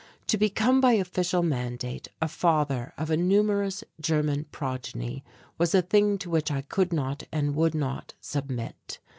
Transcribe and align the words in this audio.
To 0.29 0.37
become 0.39 0.81
by 0.81 0.93
official 0.93 1.43
mandate 1.43 2.07
a 2.19 2.27
father 2.27 2.91
of 2.97 3.11
a 3.11 3.15
numerous 3.17 3.83
German 3.99 4.45
progeny 4.45 5.23
was 5.59 5.75
a 5.75 5.83
thing 5.83 6.17
to 6.17 6.29
which 6.31 6.49
I 6.49 6.61
could 6.63 6.91
not 6.91 7.21
and 7.31 7.53
would 7.53 7.75
not 7.75 8.15
submit. 8.19 8.97